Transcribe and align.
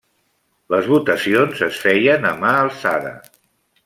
Les 0.75 0.87
votacions 0.93 1.61
es 1.67 1.77
feien 1.83 2.25
a 2.31 2.35
mà 2.41 2.55
alçada. 2.63 3.13